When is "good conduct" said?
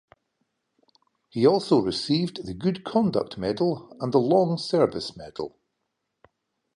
2.55-3.37